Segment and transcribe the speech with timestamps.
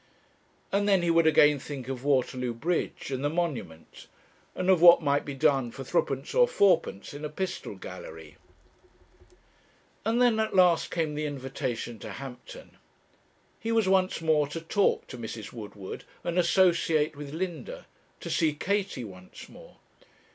[0.71, 4.07] And then he would again think of Waterloo Bridge, and the Monument,
[4.55, 8.37] and of what might be done for threepence or fourpence in a pistol gallery.
[10.03, 12.77] And then at last came the invitation to Hampton.
[13.59, 15.53] He was once more to talk to Mrs.
[15.53, 17.85] Woodward, and associate with Linda
[18.21, 19.77] to see Katie once more.